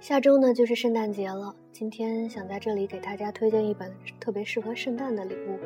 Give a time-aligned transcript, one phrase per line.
[0.00, 5.58] 下周呢就是圣诞节了，今天想在这里给大家推荐一本特别适合圣诞的礼物，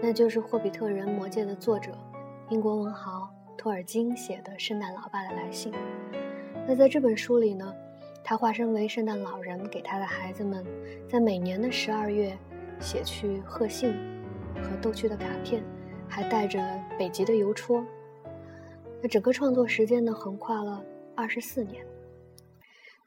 [0.00, 1.92] 那就是《霍比特人：魔戒》的作者
[2.48, 3.28] 英国文豪
[3.58, 5.70] 托尔金写的《圣诞老爸的来信》。
[6.66, 7.74] 那在这本书里呢，
[8.24, 10.64] 他化身为圣诞老人，给他的孩子们
[11.06, 12.34] 在每年的十二月
[12.80, 13.92] 写去贺信
[14.62, 15.62] 和逗趣的卡片，
[16.08, 16.58] 还带着
[16.98, 17.84] 北极的邮戳。
[19.02, 20.82] 那整个创作时间呢，横跨了
[21.14, 21.84] 二十四年。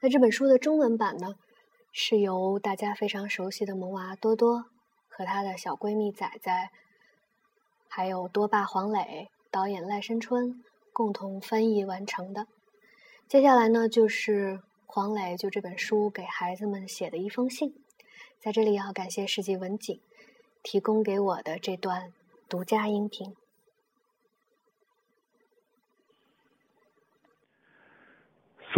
[0.00, 1.34] 那这本书的中文版呢，
[1.90, 4.66] 是由大家非常熟悉的萌娃多多
[5.08, 6.70] 和她的小闺蜜仔仔，
[7.88, 12.46] 还有多爸黄磊、导演赖声川共同翻译完成的。
[13.26, 17.74] 接下来呢，就是黄磊就这本书给孩子们写的一封信，
[18.38, 20.00] 在这里要感谢世纪文景
[20.62, 22.12] 提供给我的这段
[22.48, 23.34] 独家音频。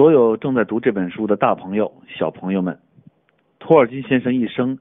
[0.01, 2.79] 所有正在读这本书的大朋友、小朋友们，
[3.59, 4.79] 托尔金先生一生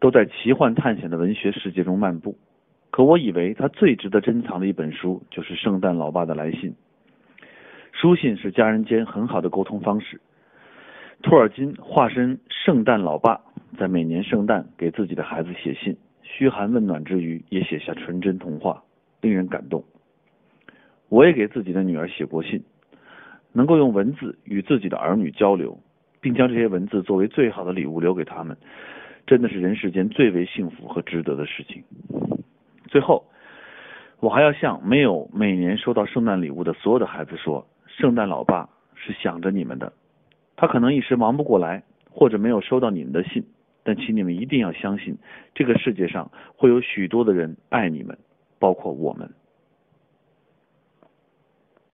[0.00, 2.36] 都在奇幻探险的文学世界中漫步。
[2.90, 6.70] 可我以为他最值得珍藏的一本书就是《圣诞老爸的来信》。
[7.92, 10.20] 书信是家人间很好的沟通方式。
[11.22, 13.40] 托尔金化身圣诞老爸，
[13.78, 18.82] 在每年圣诞给自己的孩子写信，嘘寒问暖之余，也写下纯真童话，
[19.20, 19.84] 令人感动。
[21.08, 22.64] 我也给自己的女儿写过信。
[23.56, 25.80] 能够用文字与自己的儿女交流，
[26.20, 28.54] 并将这些文字作为最好的礼物留给他们，
[29.26, 31.82] 真的是人世间最为幸福和值得的事情。
[32.88, 33.24] 最后，
[34.20, 39.90] 我还要向没有每年收到圣诞礼物的所有的孩子说：圣诞老爸是想着你们的。
[40.54, 43.42] 他可能一时忙不过来，或者没有收到你们的信，
[43.82, 45.16] 但请你们一定要相信，
[45.54, 48.18] 这个世界上会有许多的人爱你们，
[48.58, 49.30] 包括我们。